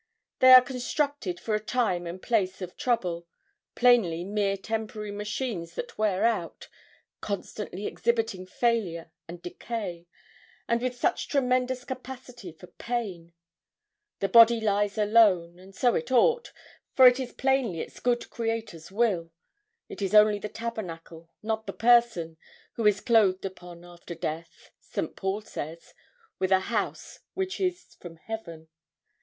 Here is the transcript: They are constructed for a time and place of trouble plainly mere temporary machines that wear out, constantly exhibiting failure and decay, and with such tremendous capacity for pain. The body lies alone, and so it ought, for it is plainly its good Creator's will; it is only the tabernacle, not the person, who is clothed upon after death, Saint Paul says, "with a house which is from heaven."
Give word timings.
They 0.39 0.51
are 0.53 0.63
constructed 0.63 1.39
for 1.39 1.53
a 1.53 1.59
time 1.59 2.07
and 2.07 2.19
place 2.19 2.59
of 2.63 2.75
trouble 2.75 3.27
plainly 3.75 4.23
mere 4.23 4.57
temporary 4.57 5.11
machines 5.11 5.75
that 5.75 5.95
wear 5.95 6.25
out, 6.25 6.69
constantly 7.21 7.85
exhibiting 7.85 8.47
failure 8.47 9.11
and 9.27 9.43
decay, 9.43 10.07
and 10.67 10.81
with 10.81 10.95
such 10.95 11.27
tremendous 11.27 11.85
capacity 11.85 12.51
for 12.51 12.65
pain. 12.65 13.33
The 14.21 14.27
body 14.27 14.59
lies 14.59 14.97
alone, 14.97 15.59
and 15.59 15.75
so 15.75 15.93
it 15.93 16.11
ought, 16.11 16.51
for 16.95 17.05
it 17.05 17.19
is 17.19 17.31
plainly 17.31 17.79
its 17.79 17.99
good 17.99 18.27
Creator's 18.31 18.91
will; 18.91 19.29
it 19.87 20.01
is 20.01 20.15
only 20.15 20.39
the 20.39 20.49
tabernacle, 20.49 21.29
not 21.43 21.67
the 21.67 21.73
person, 21.73 22.37
who 22.73 22.87
is 22.87 23.01
clothed 23.01 23.45
upon 23.45 23.85
after 23.85 24.15
death, 24.15 24.71
Saint 24.79 25.15
Paul 25.15 25.41
says, 25.41 25.93
"with 26.39 26.51
a 26.51 26.59
house 26.71 27.19
which 27.35 27.59
is 27.59 27.95
from 27.99 28.15
heaven." 28.15 28.67